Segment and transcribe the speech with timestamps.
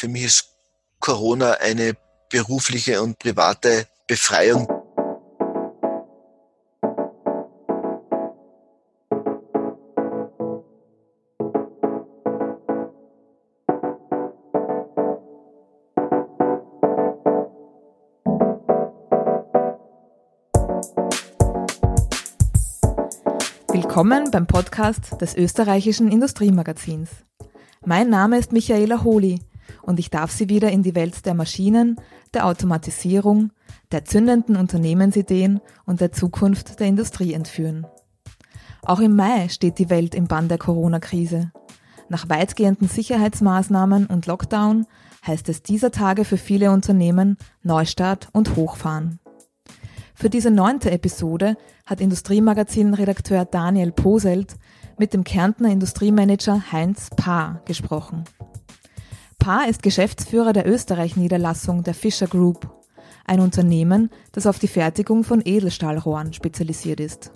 [0.00, 0.48] für mich ist
[0.98, 1.94] Corona eine
[2.30, 4.66] berufliche und private Befreiung.
[23.68, 27.10] Willkommen beim Podcast des österreichischen Industriemagazins.
[27.84, 29.40] Mein Name ist Michaela Holi
[29.82, 31.96] und ich darf Sie wieder in die Welt der Maschinen,
[32.34, 33.50] der Automatisierung,
[33.92, 37.86] der zündenden Unternehmensideen und der Zukunft der Industrie entführen.
[38.82, 41.52] Auch im Mai steht die Welt im Bann der Corona-Krise.
[42.08, 44.86] Nach weitgehenden Sicherheitsmaßnahmen und Lockdown
[45.26, 49.20] heißt es dieser Tage für viele Unternehmen Neustart und Hochfahren.
[50.14, 54.56] Für diese neunte Episode hat Industriemagazin-Redakteur Daniel Poselt
[54.98, 58.24] mit dem Kärntner Industriemanager Heinz Paar gesprochen.
[59.40, 62.70] Paar ist Geschäftsführer der Österreich-Niederlassung der Fischer Group,
[63.24, 67.32] ein Unternehmen, das auf die Fertigung von Edelstahlrohren spezialisiert ist.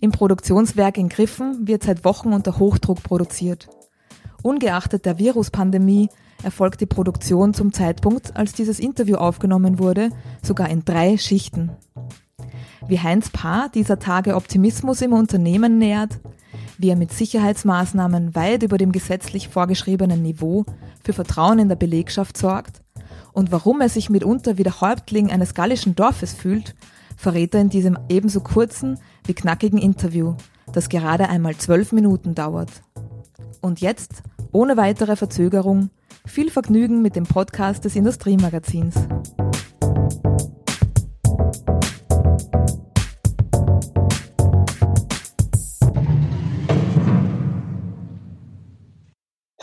[0.00, 3.68] Im Produktionswerk in Griffen wird seit Wochen unter Hochdruck produziert.
[4.42, 6.08] Ungeachtet der Viruspandemie
[6.42, 10.08] erfolgt die Produktion zum Zeitpunkt, als dieses Interview aufgenommen wurde,
[10.42, 11.72] sogar in drei Schichten.
[12.88, 16.20] Wie Heinz Paar dieser Tage Optimismus im Unternehmen nähert,
[16.78, 20.64] wie er mit Sicherheitsmaßnahmen weit über dem gesetzlich vorgeschriebenen Niveau
[21.04, 22.82] für Vertrauen in der Belegschaft sorgt
[23.36, 26.74] und warum er sich mitunter wie der Häuptling eines gallischen Dorfes fühlt,
[27.18, 30.36] verrät er in diesem ebenso kurzen wie knackigen Interview,
[30.72, 32.70] das gerade einmal zwölf Minuten dauert.
[33.60, 35.90] Und jetzt, ohne weitere Verzögerung,
[36.24, 38.94] viel Vergnügen mit dem Podcast des Industriemagazins.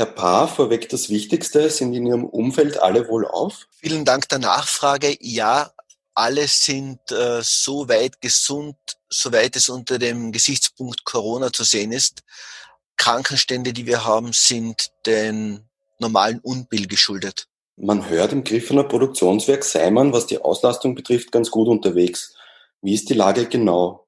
[0.04, 3.70] Herr Paar, vorweg das Wichtigste, sind in Ihrem Umfeld alle wohl auf?
[3.80, 5.16] Vielen Dank der Nachfrage.
[5.22, 5.72] Ja,
[6.14, 8.76] alle sind äh, so weit gesund,
[9.10, 12.24] soweit es unter dem Gesichtspunkt Corona zu sehen ist.
[12.98, 15.70] Krankenstände, die wir haben, sind den
[16.00, 17.48] normalen Unbill geschuldet.
[17.78, 22.36] Man hört im Griffener Produktionswerk sei man, was die Auslastung betrifft, ganz gut unterwegs.
[22.82, 24.03] Wie ist die Lage genau?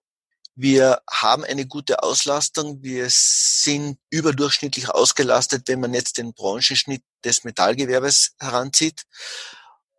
[0.56, 2.82] Wir haben eine gute Auslastung.
[2.82, 9.04] Wir sind überdurchschnittlich ausgelastet, wenn man jetzt den Branchenschnitt des Metallgewerbes heranzieht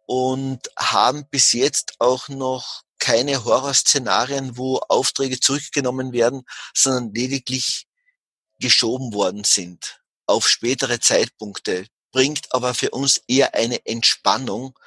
[0.07, 6.43] und haben bis jetzt auch noch keine Horrorszenarien, wo Aufträge zurückgenommen werden,
[6.75, 7.87] sondern lediglich
[8.59, 14.79] geschoben worden sind auf spätere Zeitpunkte, bringt aber für uns eher eine Entspannung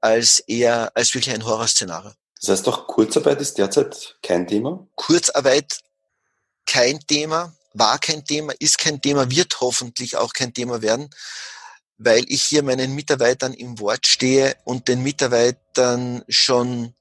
[0.00, 2.12] als eher als wirklich ein Horrorszenario.
[2.44, 4.86] Das heißt auch Kurzarbeit ist derzeit kein Thema?
[4.96, 5.80] Kurzarbeit
[6.66, 11.08] kein Thema, war kein Thema, ist kein Thema, wird hoffentlich auch kein Thema werden,
[11.96, 16.94] weil ich hier meinen Mitarbeitern im Wort stehe und den Mitarbeitern schon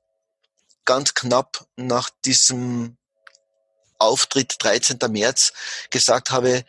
[0.85, 2.95] ganz knapp nach diesem
[3.97, 4.97] Auftritt 13.
[5.09, 5.51] März
[5.89, 6.63] gesagt habe,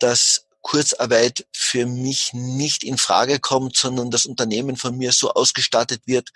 [0.00, 6.02] dass Kurzarbeit für mich nicht in Frage kommt, sondern das Unternehmen von mir so ausgestattet
[6.06, 6.30] wird,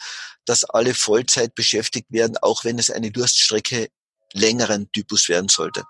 [0.45, 3.89] dass alle Vollzeit beschäftigt werden, auch wenn es eine Durststrecke
[4.33, 5.83] längeren Typus werden sollte.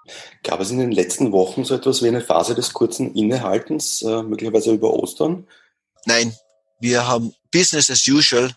[0.43, 4.23] Gab es in den letzten Wochen so etwas wie eine Phase des kurzen Innehaltens, äh,
[4.23, 5.47] möglicherweise über Ostern?
[6.07, 6.34] Nein,
[6.81, 8.55] wir haben Business as usual,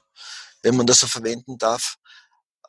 [0.62, 1.98] wenn man das so verwenden darf,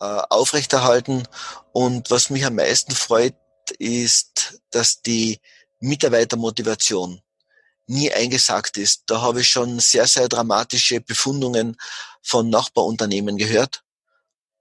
[0.01, 1.29] äh, aufrechterhalten.
[1.73, 3.37] Und was mich am meisten freut,
[3.79, 5.39] ist, dass die
[5.81, 7.21] Mitarbeitermotivation
[7.87, 9.03] nie eingesagt ist.
[9.07, 11.77] Da habe ich schon sehr, sehr dramatische Befundungen
[12.23, 13.83] von Nachbarunternehmen gehört.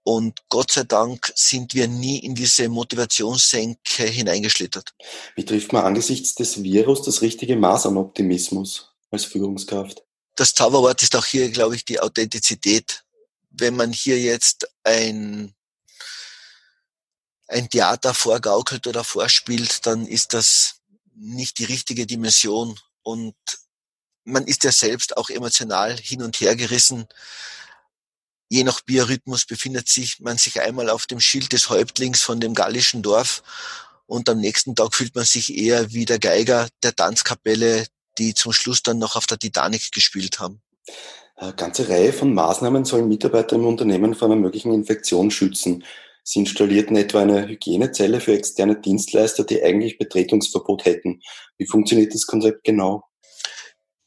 [0.03, 4.93] Und Gott sei Dank sind wir nie in diese Motivationssenke hineingeschlittert.
[5.35, 10.03] Wie trifft man angesichts des Virus das richtige Maß an Optimismus als Führungskraft?
[10.35, 13.03] Das Zauberwort ist auch hier, glaube ich, die Authentizität.
[13.49, 15.53] Wenn man hier jetzt ein,
[17.47, 20.72] ein Theater vorgaukelt oder vorspielt, dann ist das
[21.15, 23.35] nicht die richtige Dimension und
[24.25, 27.07] man ist ja selbst auch emotional hin und her gerissen.
[28.49, 32.53] Je nach Biorhythmus befindet sich man sich einmal auf dem Schild des Häuptlings von dem
[32.53, 33.43] gallischen Dorf
[34.05, 38.53] und am nächsten Tag fühlt man sich eher wie der Geiger der Tanzkapelle, die zum
[38.53, 40.61] Schluss dann noch auf der Titanic gespielt haben.
[41.35, 45.83] Eine ganze Reihe von Maßnahmen sollen Mitarbeiter im Unternehmen vor einer möglichen Infektion schützen.
[46.23, 51.21] Sie installierten etwa eine Hygienezelle für externe Dienstleister, die eigentlich Betretungsverbot hätten.
[51.57, 53.03] Wie funktioniert das Konzept genau?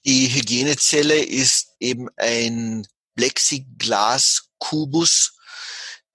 [0.07, 2.87] Die Hygienezelle ist eben ein
[3.17, 5.37] Plexiglas-Kubus,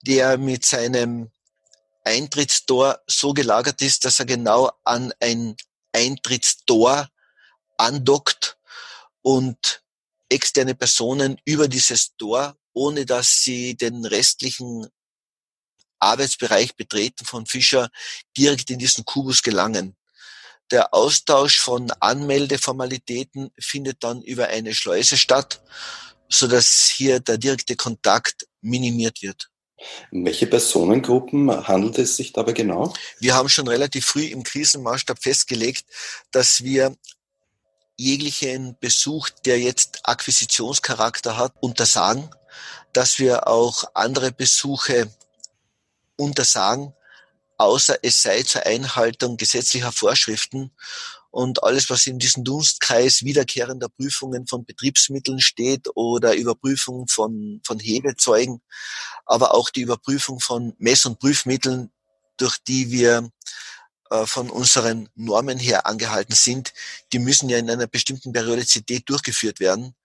[0.01, 1.29] der mit seinem
[2.03, 5.55] Eintrittstor so gelagert ist, dass er genau an ein
[5.93, 7.09] Eintrittstor
[7.77, 8.57] andockt
[9.21, 9.83] und
[10.29, 14.87] externe Personen über dieses Tor, ohne dass sie den restlichen
[16.01, 17.89] Arbeitsbereich betreten von Fischer,
[18.37, 19.95] direkt in diesen Kubus gelangen.
[20.71, 25.61] Der Austausch von Anmeldeformalitäten findet dann über eine Schleuse statt,
[26.29, 29.49] so dass hier der direkte Kontakt minimiert wird.
[30.11, 32.93] Um welche Personengruppen handelt es sich dabei genau?
[33.19, 35.85] Wir haben schon relativ früh im Krisenmaßstab festgelegt,
[36.31, 36.95] dass wir
[37.97, 42.29] jeglichen Besuch, der jetzt Akquisitionscharakter hat, untersagen,
[42.93, 45.11] dass wir auch andere Besuche
[46.17, 46.93] untersagen,
[47.57, 50.71] außer es sei zur Einhaltung gesetzlicher Vorschriften
[51.31, 57.79] und alles, was in diesem Dunstkreis wiederkehrender Prüfungen von Betriebsmitteln steht oder Überprüfung von, von
[57.79, 58.61] Hebezeugen,
[59.25, 61.91] aber auch die Überprüfung von Mess- und Prüfmitteln,
[62.37, 63.29] durch die wir
[64.09, 66.73] äh, von unseren Normen her angehalten sind,
[67.13, 69.95] die müssen ja in einer bestimmten Periodizität durchgeführt werden.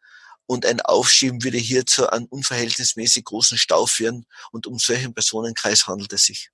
[0.46, 4.26] Und ein Aufschieben würde hier zu einem unverhältnismäßig großen Stau führen.
[4.52, 6.50] Und um solchen Personenkreis handelt es sich.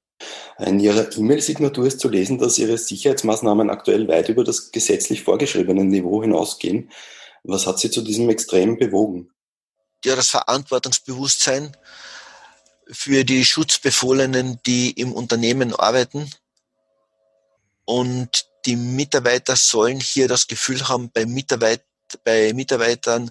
[0.59, 5.85] In Ihrer E-Mail-Signatur ist zu lesen, dass Ihre Sicherheitsmaßnahmen aktuell weit über das gesetzlich vorgeschriebene
[5.85, 6.91] Niveau hinausgehen.
[7.43, 9.31] Was hat Sie zu diesem Extrem bewogen?
[10.05, 11.77] Ja, das Verantwortungsbewusstsein
[12.91, 16.31] für die Schutzbefohlenen, die im Unternehmen arbeiten.
[17.85, 21.85] Und die Mitarbeiter sollen hier das Gefühl haben, bei, Mitarbeit,
[22.25, 23.31] bei Mitarbeitern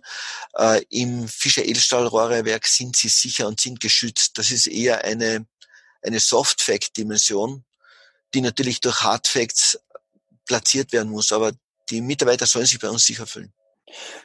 [0.57, 4.37] äh, im Fischer Edelstahlrohrewerk sind sie sicher und sind geschützt.
[4.37, 5.45] Das ist eher eine
[6.01, 7.63] eine Soft-Fact-Dimension,
[8.33, 9.79] die natürlich durch Hard-Facts
[10.45, 11.31] platziert werden muss.
[11.31, 11.51] Aber
[11.89, 13.53] die Mitarbeiter sollen sich bei uns sicher fühlen.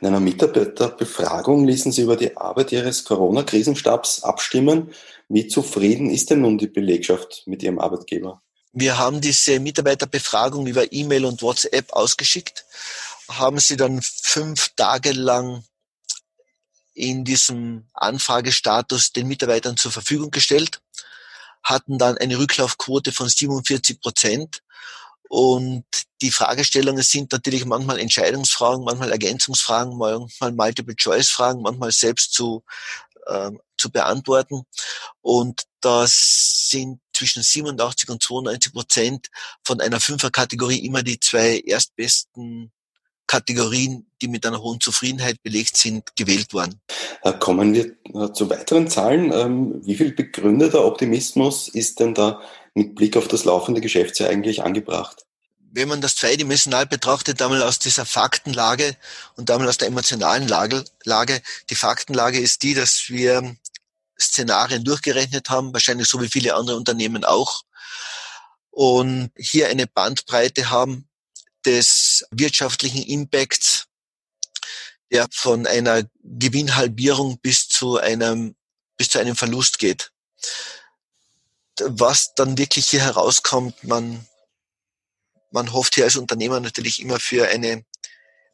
[0.01, 4.93] In einer Mitarbeiterbefragung ließen Sie über die Arbeit Ihres Corona-Krisenstabs abstimmen.
[5.29, 8.41] Wie zufrieden ist denn nun die Belegschaft mit Ihrem Arbeitgeber?
[8.73, 12.65] Wir haben diese Mitarbeiterbefragung über E-Mail und WhatsApp ausgeschickt,
[13.29, 15.65] haben sie dann fünf Tage lang
[16.95, 20.81] in diesem Anfragestatus den Mitarbeitern zur Verfügung gestellt
[21.67, 24.63] hatten dann eine Rücklaufquote von 47 Prozent.
[25.29, 25.85] Und
[26.23, 32.63] die Fragestellungen sind natürlich manchmal Entscheidungsfragen, manchmal Ergänzungsfragen, manchmal Multiple-Choice-Fragen, manchmal selbst zu,
[33.27, 34.63] äh, zu beantworten.
[35.23, 39.27] Und das sind zwischen 87 und 92 Prozent
[39.65, 42.71] von einer Fünferkategorie immer die zwei erstbesten
[43.27, 46.81] Kategorien, die mit einer hohen Zufriedenheit belegt sind, gewählt worden.
[47.23, 49.33] Äh, kommen wir äh, zu weiteren Zahlen.
[49.33, 52.41] Ähm, wie viel begründeter Optimismus ist denn da
[52.75, 55.25] mit Blick auf das laufende Geschäftsjahr eigentlich angebracht?
[55.73, 58.97] Wenn man das zweidimensional betrachtet, einmal aus dieser Faktenlage
[59.37, 61.43] und einmal aus der emotionalen Lage, Lage.
[61.69, 63.57] Die Faktenlage ist die, dass wir
[64.19, 67.63] Szenarien durchgerechnet haben, wahrscheinlich so wie viele andere Unternehmen auch.
[68.71, 71.06] Und hier eine Bandbreite haben
[71.67, 73.87] des wirtschaftlichen Impacts,
[75.13, 78.57] der von einer Gewinnhalbierung bis zu einem,
[78.97, 80.13] bis zu einem Verlust geht.
[81.81, 84.27] Was dann wirklich hier herauskommt, man,
[85.51, 87.85] man hofft hier als Unternehmer natürlich immer für eine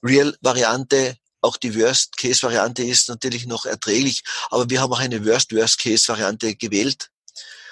[0.02, 1.16] Real-Variante.
[1.40, 7.10] Auch die Worst-Case-Variante ist natürlich noch erträglich, aber wir haben auch eine Worst-Worst-Case-Variante gewählt.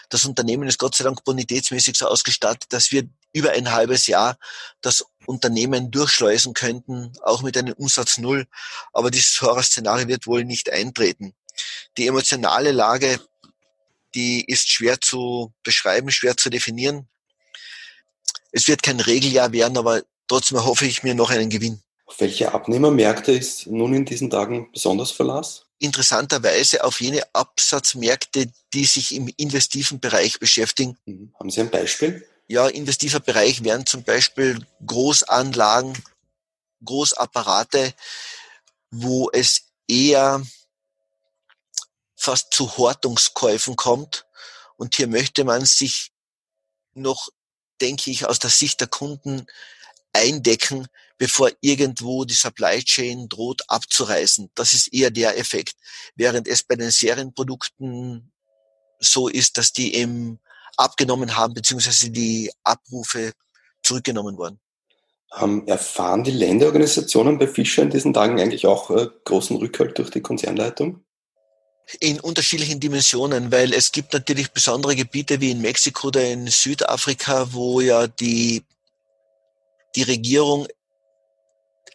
[0.08, 4.38] Das Unternehmen ist Gott sei Dank bonitätsmäßig so ausgestattet, dass wir über ein halbes Jahr
[4.80, 8.46] das Unternehmen durchschleusen könnten, auch mit einem Umsatz Null.
[8.92, 11.34] Aber dieses Horrorszenario wird wohl nicht eintreten.
[11.96, 13.20] Die emotionale Lage,
[14.14, 17.08] die ist schwer zu beschreiben, schwer zu definieren.
[18.52, 21.80] Es wird kein Regeljahr werden, aber trotzdem hoffe ich mir noch einen Gewinn.
[22.06, 25.66] Auf welche Abnehmermärkte ist nun in diesen Tagen besonders Verlass?
[25.78, 30.98] Interessanterweise auf jene Absatzmärkte, die sich im investiven Bereich beschäftigen.
[31.06, 31.32] Mhm.
[31.38, 32.26] Haben Sie ein Beispiel?
[32.50, 35.96] Ja, investiver Bereich wären zum Beispiel Großanlagen,
[36.84, 37.94] Großapparate,
[38.90, 40.44] wo es eher
[42.16, 44.26] fast zu Hortungskäufen kommt.
[44.76, 46.10] Und hier möchte man sich
[46.92, 47.28] noch,
[47.80, 49.46] denke ich, aus der Sicht der Kunden
[50.12, 50.88] eindecken,
[51.18, 54.50] bevor irgendwo die Supply Chain droht abzureißen.
[54.56, 55.76] Das ist eher der Effekt.
[56.16, 58.32] Während es bei den Serienprodukten
[58.98, 60.40] so ist, dass die im
[60.76, 63.32] abgenommen haben, beziehungsweise die Abrufe
[63.82, 64.58] zurückgenommen wurden.
[65.38, 70.10] Ähm, erfahren die Länderorganisationen bei Fischer in diesen Tagen eigentlich auch äh, großen Rückhalt durch
[70.10, 71.04] die Konzernleitung?
[72.00, 77.52] In unterschiedlichen Dimensionen, weil es gibt natürlich besondere Gebiete wie in Mexiko oder in Südafrika,
[77.52, 78.64] wo ja die,
[79.94, 80.66] die Regierung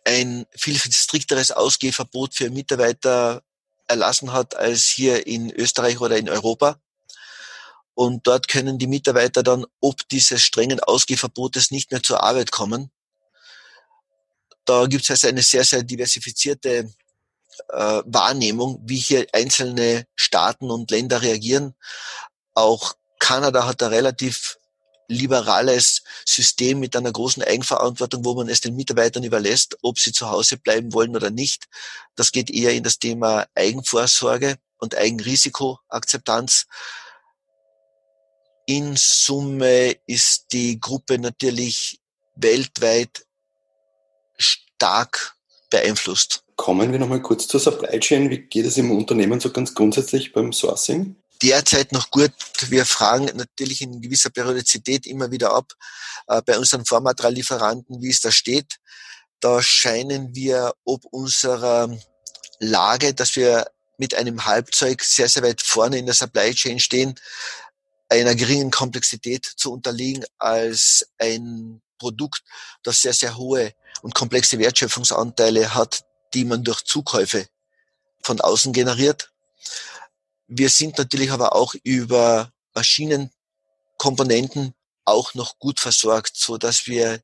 [0.06, 3.42] ein viel strikteres Ausgehverbot für Mitarbeiter
[3.88, 6.78] erlassen hat als hier in Österreich oder in Europa.
[7.96, 12.92] Und dort können die Mitarbeiter dann ob dieses strengen Ausgehverbotes nicht mehr zur Arbeit kommen.
[14.66, 16.92] Da gibt es also eine sehr, sehr diversifizierte
[17.70, 21.74] äh, Wahrnehmung, wie hier einzelne Staaten und Länder reagieren.
[22.54, 24.58] Auch Kanada hat ein relativ
[25.08, 30.30] liberales System mit einer großen Eigenverantwortung, wo man es den Mitarbeitern überlässt, ob sie zu
[30.30, 31.66] Hause bleiben wollen oder nicht.
[32.16, 36.66] Das geht eher in das Thema Eigenvorsorge und Eigenrisikoakzeptanz.
[38.66, 42.00] In Summe ist die Gruppe natürlich
[42.36, 43.26] weltweit
[44.38, 45.36] stark
[45.70, 46.44] beeinflusst.
[46.56, 48.30] Kommen wir nochmal kurz zur Supply Chain.
[48.30, 51.16] Wie geht es im Unternehmen so ganz grundsätzlich beim Sourcing?
[51.44, 52.32] Derzeit noch gut.
[52.70, 55.74] Wir fragen natürlich in gewisser Periodizität immer wieder ab
[56.28, 58.78] äh, bei unseren Vormateriallieferanten, wie es da steht.
[59.42, 61.96] Da scheinen wir ob unserer
[62.60, 63.68] Lage, dass wir
[63.98, 67.16] mit einem Halbzeug sehr, sehr weit vorne in der Supply Chain stehen,
[68.10, 72.44] einer geringen Komplexität zu unterliegen als ein Produkt,
[72.84, 77.48] das sehr, sehr hohe und komplexe Wertschöpfungsanteile hat, die man durch Zukäufe
[78.22, 79.32] von außen generiert.
[80.48, 84.74] Wir sind natürlich aber auch über Maschinenkomponenten
[85.06, 87.22] auch noch gut versorgt, so dass wir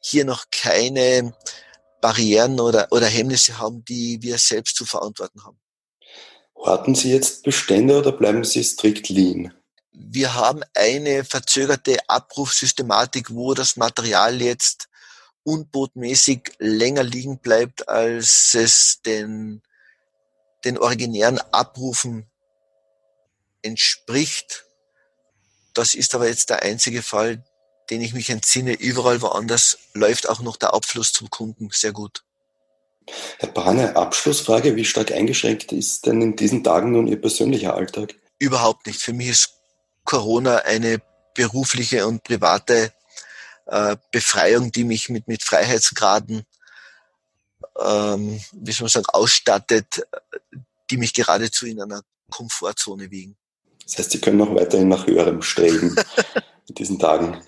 [0.00, 1.36] hier noch keine
[2.00, 5.60] Barrieren oder, oder Hemmnisse haben, die wir selbst zu verantworten haben.
[6.54, 9.52] Warten Sie jetzt Bestände oder bleiben Sie strikt lean?
[9.92, 14.88] Wir haben eine verzögerte Abrufsystematik, wo das Material jetzt
[15.44, 19.62] unbotmäßig länger liegen bleibt, als es den,
[20.64, 22.26] den originären Abrufen
[23.62, 24.64] entspricht.
[25.74, 27.44] Das ist aber jetzt der einzige Fall,
[27.90, 28.74] den ich mich entsinne.
[28.74, 32.24] Überall woanders läuft auch noch der Abfluss zum Kunden sehr gut.
[33.38, 34.76] Herr Bahne, Abschlussfrage.
[34.76, 38.14] Wie stark eingeschränkt ist denn in diesen Tagen nun Ihr persönlicher Alltag?
[38.38, 39.00] Überhaupt nicht.
[39.00, 39.61] Für mich ist
[40.04, 41.00] Corona eine
[41.34, 42.92] berufliche und private
[43.66, 46.44] äh, Befreiung, die mich mit, mit Freiheitsgraden,
[47.80, 50.06] ähm, wie soll man sagen, ausstattet,
[50.90, 53.36] die mich geradezu in einer Komfortzone wiegen.
[53.84, 55.96] Das heißt, Sie können noch weiterhin nach höherem streben
[56.68, 57.42] in diesen Tagen.